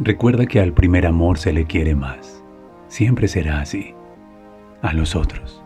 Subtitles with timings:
[0.00, 2.40] Recuerda que al primer amor se le quiere más.
[2.86, 3.94] Siempre será así.
[4.80, 5.60] A los otros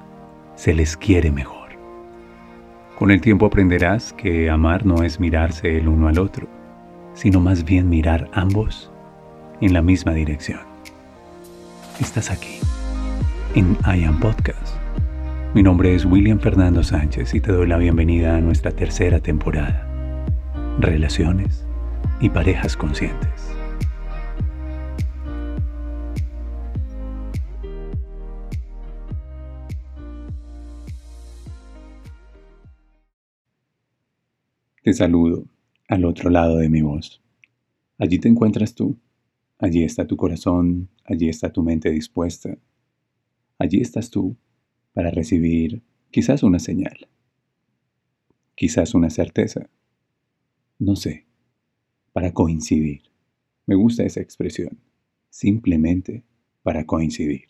[0.55, 1.69] se les quiere mejor.
[2.99, 6.49] Con el tiempo aprenderás que amar no es mirarse el uno al otro,
[7.13, 8.91] sino más bien mirar ambos
[9.61, 10.61] en la misma dirección.
[12.01, 12.59] Estás aquí,
[13.55, 14.77] en I Am Podcast.
[15.53, 19.87] Mi nombre es William Fernando Sánchez y te doy la bienvenida a nuestra tercera temporada.
[20.79, 21.67] Relaciones
[22.19, 23.52] y parejas conscientes.
[34.83, 35.45] Te saludo
[35.87, 37.23] al otro lado de mi voz.
[37.99, 38.99] Allí te encuentras tú.
[39.61, 42.59] Allí está tu corazón, allí está tu mente dispuesta.
[43.61, 44.37] Allí estás tú
[44.93, 47.07] para recibir quizás una señal,
[48.57, 49.71] quizás una certeza.
[50.81, 51.27] No sé,
[52.13, 53.03] para coincidir.
[53.67, 54.81] Me gusta esa expresión.
[55.31, 56.25] Simplemente
[56.65, 57.43] para coincidir.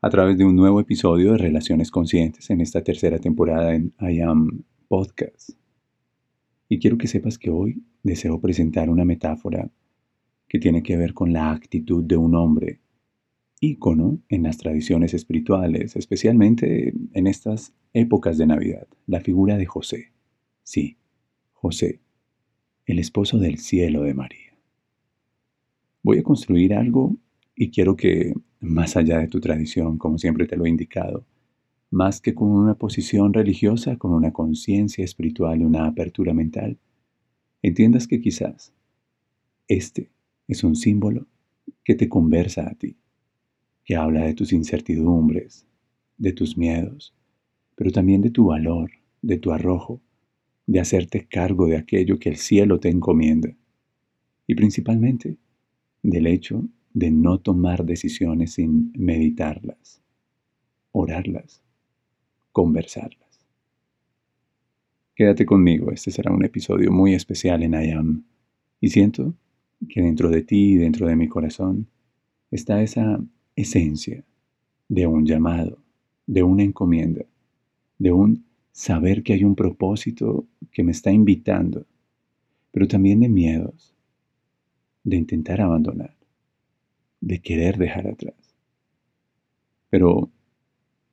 [0.00, 4.22] A través de un nuevo episodio de Relaciones Conscientes en esta tercera temporada en I
[4.22, 5.61] Am Podcast.
[6.72, 9.70] Y quiero que sepas que hoy deseo presentar una metáfora
[10.48, 12.80] que tiene que ver con la actitud de un hombre,
[13.60, 20.12] ícono en las tradiciones espirituales, especialmente en estas épocas de Navidad, la figura de José.
[20.62, 20.96] Sí,
[21.52, 22.00] José,
[22.86, 24.56] el esposo del cielo de María.
[26.02, 27.18] Voy a construir algo
[27.54, 31.26] y quiero que, más allá de tu tradición, como siempre te lo he indicado,
[31.92, 36.78] más que con una posición religiosa, con una conciencia espiritual y una apertura mental,
[37.60, 38.72] entiendas que quizás
[39.68, 40.10] este
[40.48, 41.26] es un símbolo
[41.84, 42.96] que te conversa a ti,
[43.84, 45.66] que habla de tus incertidumbres,
[46.16, 47.14] de tus miedos,
[47.74, 48.90] pero también de tu valor,
[49.20, 50.00] de tu arrojo,
[50.66, 53.54] de hacerte cargo de aquello que el cielo te encomienda,
[54.46, 55.36] y principalmente
[56.02, 60.00] del hecho de no tomar decisiones sin meditarlas,
[60.92, 61.61] orarlas
[62.52, 63.22] conversarlas.
[65.14, 68.24] Quédate conmigo, este será un episodio muy especial en IAM.
[68.80, 69.34] Y siento
[69.88, 71.86] que dentro de ti dentro de mi corazón
[72.50, 73.20] está esa
[73.56, 74.24] esencia
[74.88, 75.78] de un llamado,
[76.26, 77.24] de una encomienda,
[77.98, 81.86] de un saber que hay un propósito que me está invitando,
[82.70, 83.94] pero también de miedos,
[85.04, 86.16] de intentar abandonar,
[87.20, 88.34] de querer dejar atrás.
[89.90, 90.30] Pero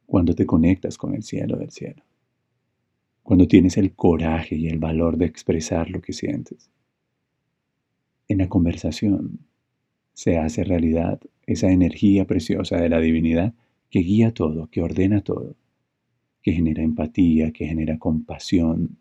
[0.10, 2.02] cuando te conectas con el cielo del cielo,
[3.22, 6.72] cuando tienes el coraje y el valor de expresar lo que sientes.
[8.28, 9.42] En la conversación
[10.14, 13.54] se hace realidad esa energía preciosa de la divinidad
[13.92, 15.56] que guía todo, que ordena todo,
[16.42, 18.98] que genera empatía, que genera compasión,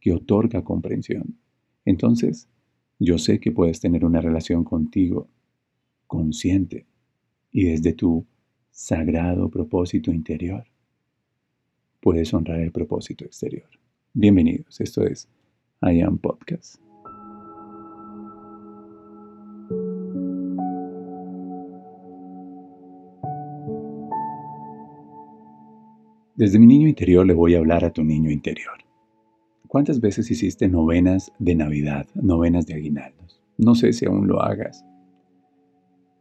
[0.00, 1.36] que otorga comprensión.
[1.84, 2.48] Entonces,
[2.98, 5.28] yo sé que puedes tener una relación contigo
[6.06, 6.86] consciente
[7.52, 8.24] y desde tu
[8.76, 10.62] sagrado propósito interior,
[11.98, 13.70] puedes honrar el propósito exterior.
[14.12, 15.30] Bienvenidos, esto es
[15.80, 16.76] I Am Podcast.
[26.34, 28.76] Desde mi niño interior le voy a hablar a tu niño interior.
[29.68, 33.40] ¿Cuántas veces hiciste novenas de Navidad, novenas de aguinaldos?
[33.56, 34.84] No sé si aún lo hagas.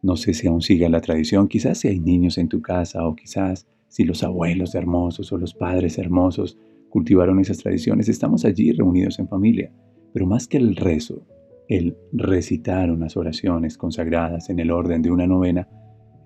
[0.05, 3.15] No sé si aún siga la tradición, quizás si hay niños en tu casa o
[3.15, 6.59] quizás si los abuelos hermosos o los padres hermosos
[6.91, 8.07] cultivaron esas tradiciones.
[8.07, 9.73] Estamos allí reunidos en familia,
[10.13, 11.25] pero más que el rezo,
[11.69, 15.67] el recitar unas oraciones consagradas en el orden de una novena,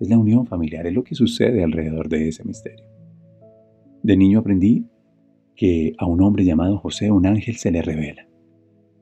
[0.02, 2.86] es la unión familiar, es lo que sucede alrededor de ese misterio.
[4.04, 4.88] De niño aprendí
[5.56, 8.28] que a un hombre llamado José un ángel se le revela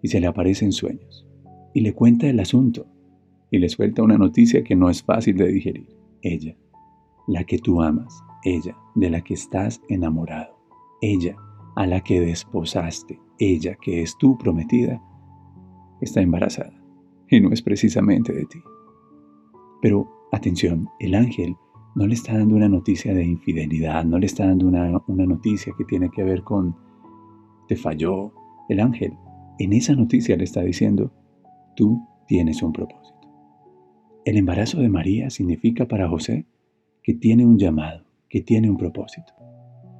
[0.03, 1.27] y se le aparece en sueños
[1.73, 2.85] y le cuenta el asunto
[3.51, 5.87] y le suelta una noticia que no es fácil de digerir.
[6.21, 6.55] Ella,
[7.27, 10.57] la que tú amas, ella, de la que estás enamorado,
[11.01, 11.35] ella,
[11.75, 15.01] a la que desposaste, ella, que es tu prometida,
[16.01, 16.73] está embarazada
[17.29, 18.59] y no es precisamente de ti.
[19.81, 21.55] Pero atención, el ángel
[21.95, 25.73] no le está dando una noticia de infidelidad, no le está dando una, una noticia
[25.77, 26.75] que tiene que ver con
[27.67, 28.31] te falló.
[28.69, 29.13] El ángel
[29.59, 31.11] en esa noticia le está diciendo,
[31.75, 33.16] tú tienes un propósito.
[34.27, 36.45] El embarazo de María significa para José
[37.01, 39.31] que tiene un llamado, que tiene un propósito.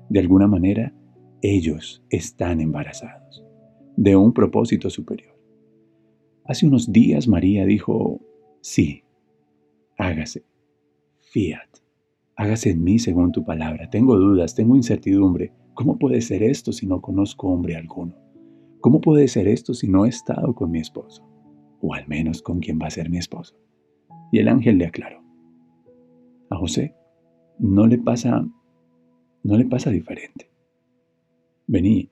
[0.10, 0.94] De alguna manera,
[1.42, 3.46] ellos están embarazados
[3.96, 5.34] de un propósito superior.
[6.44, 8.20] Hace unos días María dijo,
[8.60, 9.02] sí,
[9.98, 10.44] hágase,
[11.32, 11.70] fiat,
[12.36, 13.90] hágase en mí según tu palabra.
[13.90, 15.54] Tengo dudas, tengo incertidumbre.
[15.74, 18.14] ¿Cómo puede ser esto si no conozco hombre alguno?
[18.82, 21.24] ¿Cómo puede ser esto si no he estado con mi esposo?
[21.82, 23.56] o al menos con quien va a ser mi esposo.
[24.32, 25.24] Y el ángel le aclaró.
[26.50, 26.96] A José
[27.60, 28.46] no le pasa,
[29.44, 30.50] no le pasa diferente.
[31.68, 32.10] Vení,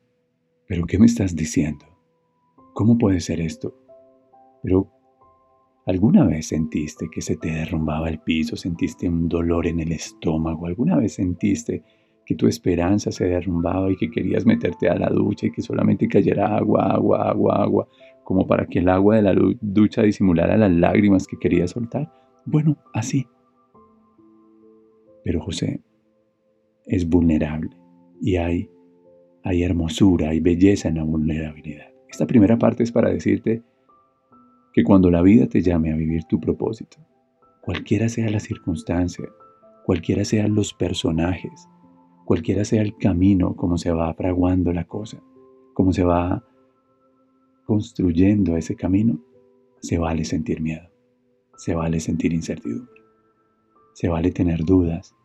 [0.68, 1.86] pero ¿qué me estás diciendo?
[2.74, 3.74] ¿Cómo puede ser esto?
[4.64, 4.92] Pero,
[5.86, 8.56] ¿alguna vez sentiste que se te derrumbaba el piso?
[8.56, 10.66] ¿Sentiste un dolor en el estómago?
[10.66, 11.84] ¿Alguna vez sentiste
[12.26, 16.08] que tu esperanza se derrumbaba y que querías meterte a la ducha y que solamente
[16.08, 17.88] cayera agua, agua, agua, agua,
[18.26, 22.12] como para que el agua de la ducha disimulara las lágrimas que querías soltar?
[22.44, 23.28] Bueno, así.
[25.24, 25.84] Pero José
[26.86, 27.70] es vulnerable
[28.20, 28.70] y hay,
[29.44, 31.86] hay hermosura, hay belleza en la vulnerabilidad.
[32.10, 33.62] Esta primera parte es para decirte
[34.74, 36.98] que cuando la vida te llame a vivir tu propósito,
[37.62, 39.26] cualquiera sea la circunstancia,
[39.86, 41.68] cualquiera sean los personajes,
[42.26, 45.22] cualquiera sea el camino, como se va fraguando la cosa,
[45.76, 46.44] como se va
[47.66, 49.20] construyendo ese camino,
[49.82, 50.90] se vale sentir miedo,
[51.58, 53.02] se vale sentir incertidumbre,
[53.94, 55.16] se vale tener dudas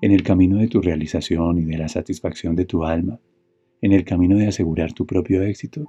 [0.00, 3.20] en el camino de tu realización y de la satisfacción de tu alma,
[3.80, 5.84] en el camino de asegurar tu propio éxito.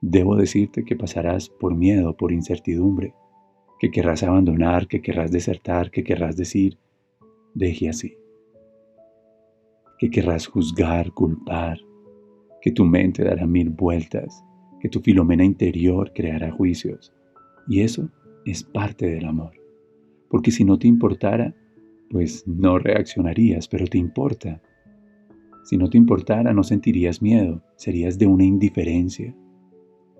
[0.00, 3.14] Debo decirte que pasarás por miedo, por incertidumbre,
[3.80, 6.78] que querrás abandonar, que querrás desertar, que querrás decir,
[7.54, 8.16] deje así
[9.98, 11.78] que querrás juzgar, culpar,
[12.60, 14.44] que tu mente dará mil vueltas,
[14.84, 17.10] que tu filomena interior creará juicios.
[17.66, 18.10] Y eso
[18.44, 19.52] es parte del amor.
[20.28, 21.54] Porque si no te importara,
[22.10, 24.60] pues no reaccionarías, pero te importa.
[25.62, 29.34] Si no te importara, no sentirías miedo, serías de una indiferencia.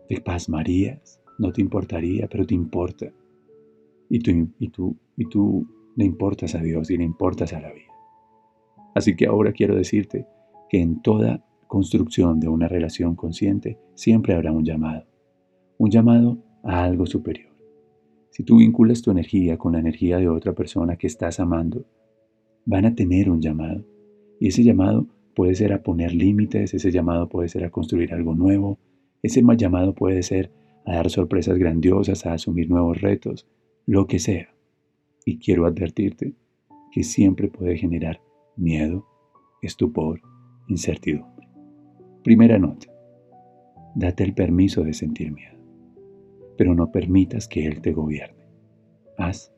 [0.09, 3.13] Te pasmarías, no te importaría, pero te importa.
[4.09, 7.71] Y tú, y tú, y tú le importas a Dios y le importas a la
[7.71, 7.93] vida.
[8.95, 10.27] Así que ahora quiero decirte
[10.71, 11.45] que en toda
[11.75, 15.09] construcción de una relación consciente siempre habrá un llamado,
[15.77, 17.53] un llamado a algo superior.
[18.31, 21.85] Si tú vinculas tu energía con la energía de otra persona que estás amando,
[22.65, 23.85] van a tener un llamado.
[24.39, 28.37] Y ese llamado puede ser a poner límites, ese llamado puede ser a construir algo
[28.37, 28.79] nuevo,
[29.25, 30.53] ese llamado puede ser
[30.87, 33.49] a dar sorpresas grandiosas, a asumir nuevos retos,
[33.85, 34.55] lo que sea.
[35.27, 36.37] Y quiero advertirte
[36.93, 38.21] que siempre puede generar
[38.57, 39.09] miedo,
[39.61, 40.21] estupor,
[40.69, 41.34] incertidumbre.
[42.25, 42.89] Primera nota.
[43.95, 45.59] Date el permiso de sentir miedo,
[46.57, 48.49] pero no permitas que Él te gobierne.
[49.19, 49.53] Haz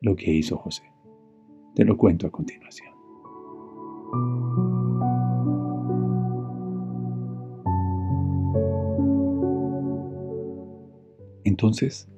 [0.00, 0.82] lo que hizo José.
[1.74, 2.92] Te lo cuento a continuación.
[11.44, 12.10] Entonces,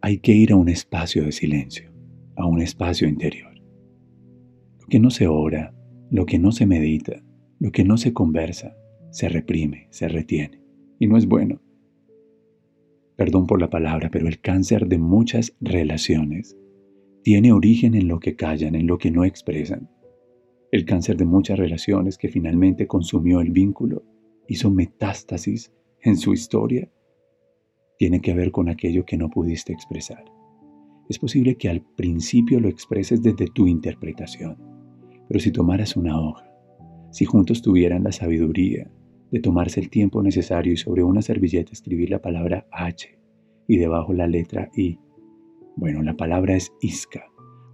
[0.00, 1.92] hay que ir a un espacio de silencio,
[2.36, 3.50] a un espacio interior
[4.90, 5.72] que no se ora,
[6.10, 7.22] lo que no se medita,
[7.60, 8.76] lo que no se conversa,
[9.10, 10.60] se reprime, se retiene.
[10.98, 11.60] Y no es bueno.
[13.16, 16.56] Perdón por la palabra, pero el cáncer de muchas relaciones
[17.22, 19.88] tiene origen en lo que callan, en lo que no expresan.
[20.72, 24.04] El cáncer de muchas relaciones que finalmente consumió el vínculo,
[24.48, 25.72] hizo metástasis
[26.02, 26.90] en su historia,
[27.98, 30.24] tiene que ver con aquello que no pudiste expresar.
[31.08, 34.70] Es posible que al principio lo expreses desde tu interpretación
[35.30, 36.49] pero si tomaras una hoja,
[37.10, 38.90] si juntos tuvieran la sabiduría
[39.30, 43.18] de tomarse el tiempo necesario y sobre una servilleta escribir la palabra H
[43.66, 44.98] y debajo la letra I.
[45.76, 47.24] Bueno, la palabra es Isca.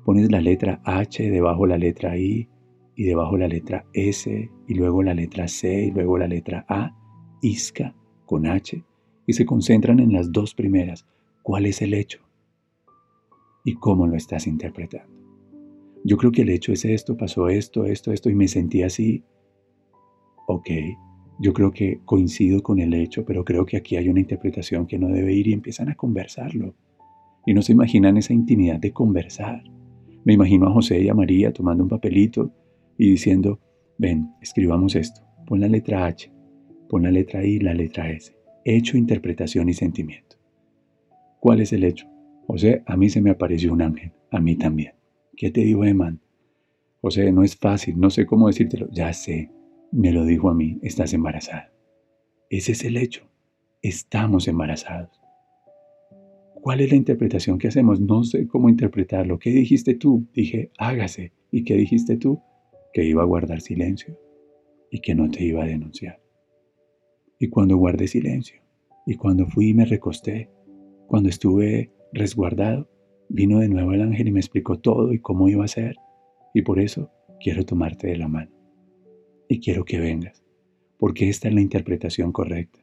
[0.05, 2.49] Pones la letra H debajo la letra I
[2.95, 6.97] y debajo la letra S y luego la letra C y luego la letra A,
[7.43, 7.95] Isca
[8.25, 8.83] con H,
[9.27, 11.07] y se concentran en las dos primeras.
[11.43, 12.21] ¿Cuál es el hecho?
[13.65, 15.17] ¿Y cómo lo estás interpretando?
[16.07, 19.25] yo creo que el hecho es esto, pasó esto, esto, esto, y me sentí así.
[20.47, 20.69] Ok,
[21.39, 24.99] yo creo que coincido con el hecho, pero creo que aquí hay una interpretación que
[24.99, 26.75] no debe ir y empiezan a conversarlo.
[27.45, 29.63] Y no se imaginan esa intimidad de conversar.
[30.25, 32.53] Me imagino a José y a María tomando un papelito
[32.97, 33.61] y diciendo,
[33.99, 36.33] ven, escribamos esto, pon la letra H,
[36.89, 38.35] pon la letra I, la letra S.
[38.65, 40.37] Hecho, interpretación y sentimiento.
[41.39, 42.09] ¿Cuál es el hecho?
[42.47, 44.95] José, a mí se me apareció un ángel, a mí también.
[45.37, 46.21] ¿Qué te dijo Eman?
[47.01, 48.89] José, no es fácil, no sé cómo decírtelo.
[48.91, 49.51] Ya sé,
[49.93, 51.73] me lo dijo a mí, estás embarazada.
[52.51, 53.29] Ese es el hecho.
[53.83, 55.21] Estamos embarazados.
[56.55, 58.01] ¿Cuál es la interpretación que hacemos?
[58.01, 59.39] No sé cómo interpretarlo.
[59.39, 60.27] ¿Qué dijiste tú?
[60.33, 61.33] Dije, hágase.
[61.51, 62.41] ¿Y qué dijiste tú?
[62.93, 64.19] Que iba a guardar silencio
[64.91, 66.21] y que no te iba a denunciar.
[67.39, 68.63] Y cuando guardé silencio,
[69.07, 70.51] y cuando fui y me recosté,
[71.07, 72.89] cuando estuve resguardado,
[73.29, 75.97] Vino de nuevo el ángel y me explicó todo y cómo iba a ser.
[76.55, 78.51] Y por eso quiero tomarte de la mano.
[79.49, 80.43] Y quiero que vengas,
[80.99, 82.81] porque esta es la interpretación correcta.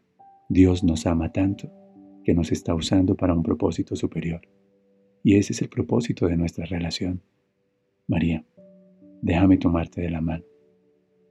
[0.49, 1.71] Dios nos ama tanto
[2.23, 4.41] que nos está usando para un propósito superior.
[5.23, 7.21] Y ese es el propósito de nuestra relación.
[8.07, 8.45] María,
[9.21, 10.43] déjame tomarte de la mano,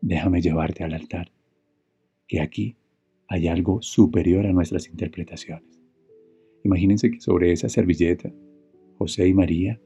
[0.00, 1.30] déjame llevarte al altar,
[2.26, 2.76] que aquí
[3.28, 5.80] hay algo superior a nuestras interpretaciones.
[6.64, 8.32] Imagínense que sobre esa servilleta,
[8.98, 9.80] José y María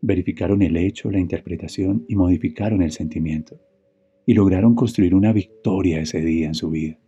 [0.00, 3.60] verificaron el hecho, la interpretación y modificaron el sentimiento,
[4.26, 6.98] y lograron construir una victoria ese día en su vida.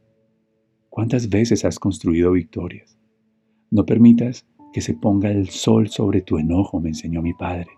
[0.89, 2.99] ¿Cuántas veces has construido victorias?
[3.71, 7.69] No permitas que se ponga el sol sobre tu enojo, me enseñó mi padre.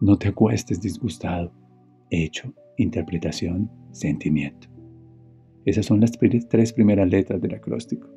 [0.00, 1.52] No te acuestes disgustado.
[2.10, 4.68] Hecho, interpretación, sentimiento.
[5.64, 6.12] Esas son las
[6.48, 8.08] tres primeras letras del acróstico.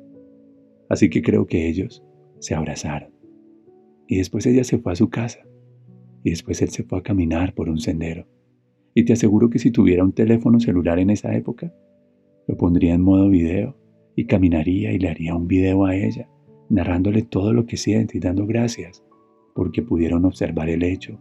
[0.88, 2.02] Así que creo que ellos
[2.40, 3.12] se abrazaron.
[4.08, 5.40] Y después ella se fue a su casa.
[6.22, 8.26] Y después él se fue a caminar por un sendero.
[8.94, 11.74] Y te aseguro que si tuviera un teléfono celular en esa época,
[12.46, 13.76] lo pondría en modo video
[14.14, 16.28] y caminaría y le haría un video a ella
[16.68, 19.04] narrándole todo lo que siente y dando gracias,
[19.54, 21.18] porque pudieron observar el hecho,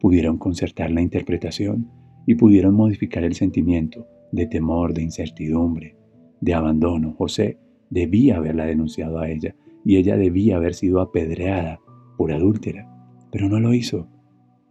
[0.00, 1.88] pudieron concertar la interpretación
[2.26, 5.96] y pudieron modificar el sentimiento de temor, de incertidumbre,
[6.40, 7.14] de abandono.
[7.16, 7.58] José
[7.90, 9.54] debía haberla denunciado a ella
[9.84, 11.80] y ella debía haber sido apedreada
[12.16, 12.90] por adúltera,
[13.30, 14.08] pero no lo hizo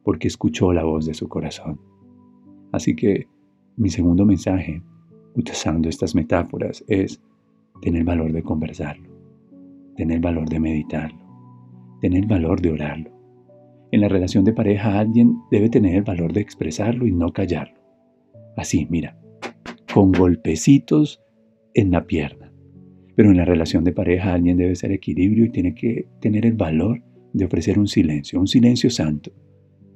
[0.03, 1.79] porque escuchó la voz de su corazón.
[2.73, 3.27] Así que
[3.77, 4.83] mi segundo mensaje,
[5.35, 7.21] utilizando estas metáforas, es
[7.81, 9.13] tener valor de conversarlo
[9.95, 11.19] tener valor de meditarlo,
[12.01, 13.11] tener valor de orarlo.
[13.91, 17.79] En la relación de pareja alguien debe tener el valor de expresarlo y no callarlo.
[18.57, 19.19] Así, mira,
[19.93, 21.21] con golpecitos
[21.73, 22.51] en la pierna.
[23.15, 26.53] Pero en la relación de pareja alguien debe ser equilibrio y tiene que tener el
[26.53, 27.03] valor
[27.33, 29.31] de ofrecer un silencio, un silencio santo,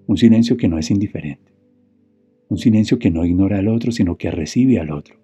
[0.06, 1.52] un silencio que no es indiferente,
[2.50, 5.20] un silencio que no ignora al otro, sino que recibe al otro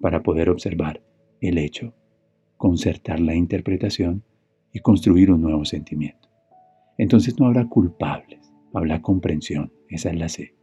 [0.00, 1.02] para poder observar
[1.40, 1.94] el hecho
[2.58, 4.24] concertar la interpretación
[4.72, 6.28] y construir un nuevo sentimiento.
[6.98, 10.54] Entonces no habrá culpables, habrá comprensión, esa es la C.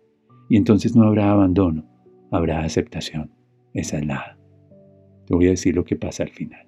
[0.49, 1.89] Y entonces no habrá abandono,
[2.31, 3.31] habrá aceptación,
[3.73, 4.37] esa es la A.
[5.25, 6.64] Te voy a decir lo que pasa al final.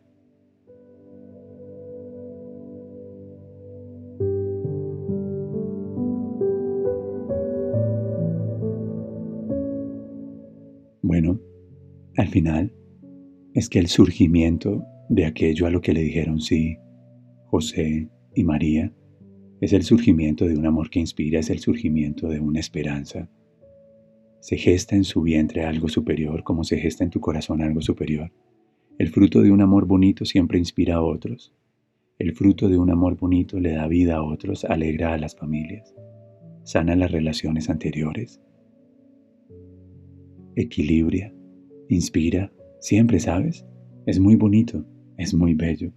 [13.57, 16.77] Es que el surgimiento de aquello a lo que le dijeron sí
[17.47, 18.93] José y María,
[19.61, 23.31] es el surgimiento de un amor que inspira, es el surgimiento de una esperanza.
[24.41, 28.31] Se gesta en su vientre algo superior como se gesta en tu corazón algo superior.
[28.99, 31.51] El fruto de un amor bonito siempre inspira a otros.
[32.19, 35.95] El fruto de un amor bonito le da vida a otros, alegra a las familias,
[36.61, 38.39] sana las relaciones anteriores,
[40.55, 41.33] equilibra,
[41.89, 43.65] inspira, siempre, ¿sabes?
[44.05, 44.85] Es muy bonito.
[45.17, 45.91] Es muy bello.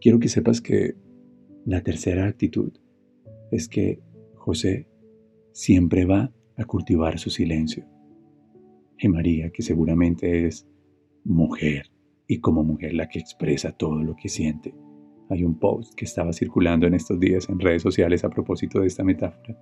[0.00, 0.94] Quiero que sepas que
[1.64, 2.72] la tercera actitud
[3.50, 4.00] es que
[4.34, 4.88] José
[5.52, 7.84] siempre va a cultivar su silencio.
[8.98, 10.66] Y María, que seguramente es
[11.24, 11.90] mujer
[12.26, 14.74] y como mujer la que expresa todo lo que siente.
[15.30, 18.88] Hay un post que estaba circulando en estos días en redes sociales a propósito de
[18.88, 19.56] esta metáfora,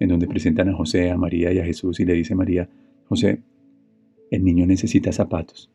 [0.00, 2.68] en donde presentan a José, a María y a Jesús y le dice María,
[3.04, 3.42] José,
[4.30, 5.70] el niño necesita zapatos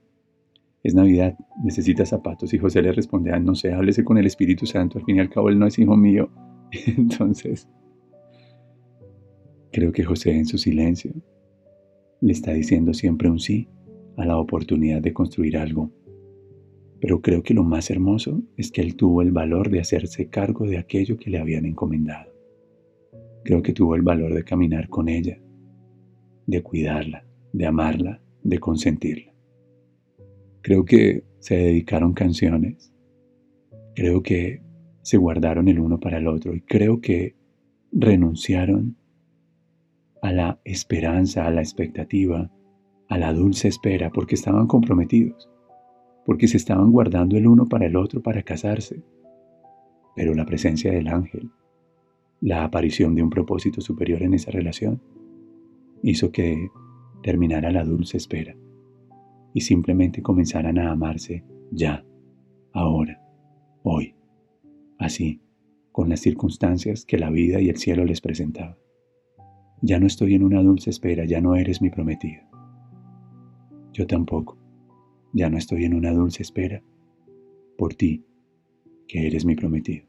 [0.84, 2.54] es Navidad, necesita zapatos.
[2.54, 5.20] Y José le responde, ah, no sé, háblese con el Espíritu Santo, al fin y
[5.22, 6.30] al cabo él no es hijo mío.
[6.98, 7.70] Entonces,
[9.72, 11.14] creo que José en su silencio
[12.20, 13.70] le está diciendo siempre un sí
[14.18, 15.90] a la oportunidad de construir algo.
[17.00, 20.66] Pero creo que lo más hermoso es que él tuvo el valor de hacerse cargo
[20.68, 22.32] de aquello que le habían encomendado.
[23.44, 25.38] Creo que tuvo el valor de caminar con ella,
[26.46, 29.34] de cuidarla, de amarla, de consentirla.
[30.62, 32.94] Creo que se dedicaron canciones.
[33.96, 34.62] Creo que
[35.02, 37.36] se guardaron el uno para el otro y creo que
[37.92, 38.96] renunciaron
[40.22, 42.50] a la esperanza, a la expectativa,
[43.10, 45.50] a la dulce espera, porque estaban comprometidos,
[46.26, 49.04] porque se estaban guardando el uno para el otro para casarse.
[50.16, 51.52] Pero la presencia del ángel,
[52.40, 55.02] la aparición de un propósito superior en esa relación,
[56.02, 56.70] hizo que
[57.24, 58.56] terminara la dulce espera
[59.54, 62.06] y simplemente comenzaran a amarse ya,
[62.74, 63.20] ahora,
[63.82, 64.14] hoy,
[65.00, 65.42] así,
[65.92, 68.78] con las circunstancias que la vida y el cielo les presentaban.
[69.82, 72.48] Ya no estoy en una dulce espera, ya no eres mi prometida.
[73.94, 74.58] Yo tampoco,
[75.34, 76.84] ya no estoy en una dulce espera
[77.78, 78.24] por ti,
[79.08, 80.06] que eres mi prometido.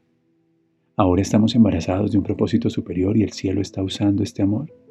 [0.97, 4.84] Ahora estamos embarazados de un propósito superior y el cielo está usando este amor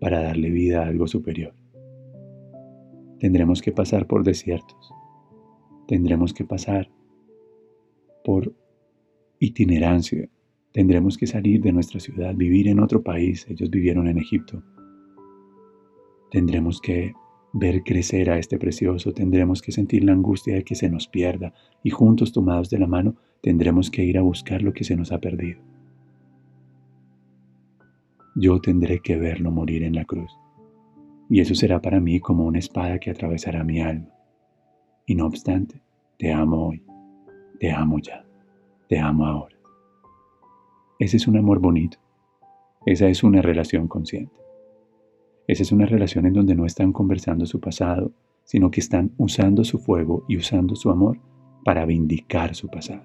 [0.00, 1.54] para darle vida a algo superior.
[3.18, 4.92] Tendremos que pasar por desiertos.
[5.88, 6.90] Tendremos que pasar
[8.24, 8.54] por
[9.38, 10.28] itinerancia.
[10.72, 13.46] Tendremos que salir de nuestra ciudad, vivir en otro país.
[13.48, 14.62] Ellos vivieron en Egipto.
[16.30, 17.14] Tendremos que
[17.58, 21.54] ver crecer a este precioso, tendremos que sentir la angustia de que se nos pierda
[21.82, 25.10] y juntos tomados de la mano tendremos que ir a buscar lo que se nos
[25.10, 25.60] ha perdido.
[28.38, 30.30] Yo tendré que verlo morir en la cruz
[31.30, 34.08] y eso será para mí como una espada que atravesará mi alma.
[35.06, 35.82] Y no obstante,
[36.18, 36.84] te amo hoy,
[37.58, 38.26] te amo ya,
[38.88, 39.56] te amo ahora.
[40.98, 41.98] Ese es un amor bonito,
[42.84, 44.36] esa es una relación consciente.
[45.48, 48.12] Esa es una relación en donde no están conversando su pasado,
[48.44, 51.18] sino que están usando su fuego y usando su amor
[51.64, 53.04] para vindicar su pasado.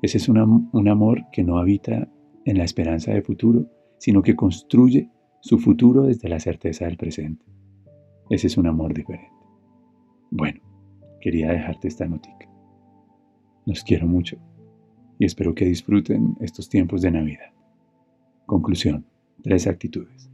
[0.00, 2.08] Ese es un, un amor que no habita
[2.44, 3.66] en la esperanza de futuro,
[3.98, 7.44] sino que construye su futuro desde la certeza del presente.
[8.30, 9.32] Ese es un amor diferente.
[10.30, 10.60] Bueno,
[11.20, 12.48] quería dejarte esta notica.
[13.66, 14.38] Los quiero mucho
[15.18, 17.52] y espero que disfruten estos tiempos de Navidad.
[18.46, 19.04] Conclusión,
[19.42, 20.30] tres actitudes.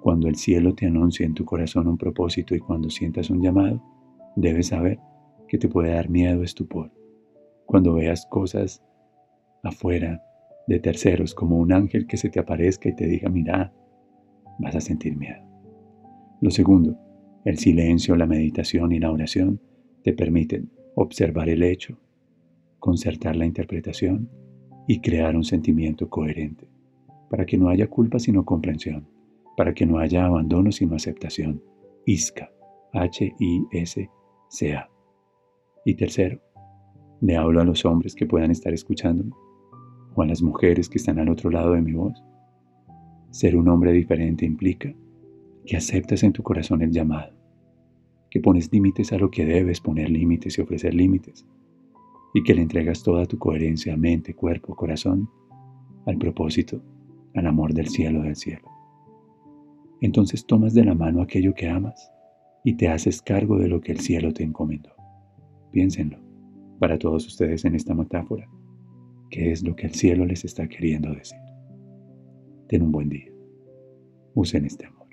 [0.00, 3.82] Cuando el cielo te anuncia en tu corazón un propósito y cuando sientas un llamado,
[4.36, 5.00] debes saber
[5.48, 6.92] que te puede dar miedo, estupor.
[7.66, 8.82] Cuando veas cosas
[9.62, 10.22] afuera
[10.66, 13.72] de terceros como un ángel que se te aparezca y te diga, mira,
[14.58, 15.42] vas a sentir miedo.
[16.40, 16.98] Lo segundo,
[17.44, 19.60] el silencio, la meditación y la oración
[20.02, 21.98] te permiten observar el hecho,
[22.78, 24.30] concertar la interpretación
[24.86, 26.68] y crear un sentimiento coherente,
[27.30, 29.06] para que no haya culpa sino comprensión,
[29.56, 31.62] para que no haya abandono sino aceptación.
[32.06, 32.50] ISCA,
[32.92, 34.10] H-I-S-C-A.
[35.86, 36.40] Y tercero,
[37.20, 39.32] le hablo a los hombres que puedan estar escuchándome
[40.14, 42.22] o a las mujeres que están al otro lado de mi voz
[43.30, 44.94] ser un hombre diferente implica
[45.66, 47.32] que aceptas en tu corazón el llamado,
[48.30, 51.44] que pones límites a lo que debes poner límites y ofrecer límites,
[52.32, 55.28] y que le entregas toda tu coherencia, mente, cuerpo, corazón,
[56.06, 56.80] al propósito,
[57.34, 58.68] al amor del cielo del cielo.
[60.00, 62.12] Entonces tomas de la mano aquello que amas
[62.62, 64.90] y te haces cargo de lo que el cielo te encomendó.
[65.72, 66.18] Piénsenlo,
[66.78, 68.48] para todos ustedes en esta metáfora,
[69.34, 71.40] ¿qué es lo que el cielo les está queriendo decir?
[72.68, 73.32] Ten un buen día.
[74.34, 75.03] Usen este amor.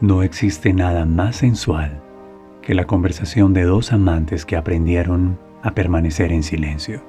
[0.00, 2.00] No existe nada más sensual
[2.62, 7.02] que la conversación de dos amantes que aprendieron a permanecer en silencio.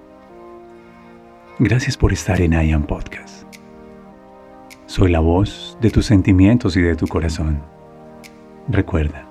[1.58, 3.46] Gracias por estar en I Podcast.
[4.88, 7.62] Soy la voz de tus sentimientos y de tu corazón.
[8.68, 9.26] Recuerda,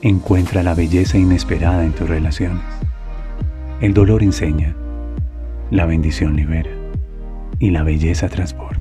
[0.00, 2.62] encuentra la belleza inesperada en tus relaciones.
[3.80, 4.76] El dolor enseña,
[5.72, 6.70] la bendición libera
[7.58, 8.77] y la belleza transforma.